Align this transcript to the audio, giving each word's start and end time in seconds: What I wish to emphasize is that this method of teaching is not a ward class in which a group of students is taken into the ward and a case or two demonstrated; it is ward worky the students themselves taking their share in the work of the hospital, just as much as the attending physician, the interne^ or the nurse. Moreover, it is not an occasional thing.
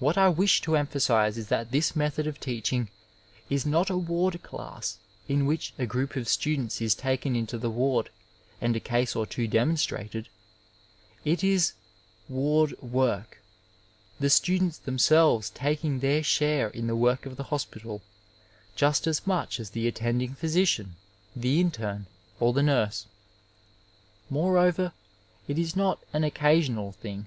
What 0.00 0.18
I 0.18 0.28
wish 0.28 0.60
to 0.62 0.74
emphasize 0.76 1.38
is 1.38 1.46
that 1.46 1.70
this 1.70 1.94
method 1.94 2.26
of 2.26 2.40
teaching 2.40 2.88
is 3.48 3.64
not 3.64 3.90
a 3.90 3.96
ward 3.96 4.42
class 4.42 4.98
in 5.28 5.46
which 5.46 5.72
a 5.78 5.86
group 5.86 6.16
of 6.16 6.26
students 6.26 6.80
is 6.80 6.96
taken 6.96 7.36
into 7.36 7.56
the 7.58 7.70
ward 7.70 8.10
and 8.60 8.74
a 8.74 8.80
case 8.80 9.14
or 9.14 9.24
two 9.24 9.46
demonstrated; 9.46 10.28
it 11.24 11.44
is 11.44 11.74
ward 12.28 12.74
worky 12.84 13.34
the 14.18 14.30
students 14.30 14.78
themselves 14.78 15.50
taking 15.50 16.00
their 16.00 16.24
share 16.24 16.66
in 16.70 16.88
the 16.88 16.96
work 16.96 17.24
of 17.24 17.36
the 17.36 17.44
hospital, 17.54 18.02
just 18.74 19.06
as 19.06 19.28
much 19.28 19.60
as 19.60 19.70
the 19.70 19.86
attending 19.86 20.34
physician, 20.34 20.96
the 21.36 21.62
interne^ 21.62 22.06
or 22.40 22.52
the 22.52 22.64
nurse. 22.64 23.06
Moreover, 24.28 24.92
it 25.46 25.56
is 25.56 25.76
not 25.76 26.00
an 26.12 26.24
occasional 26.24 26.90
thing. 26.90 27.26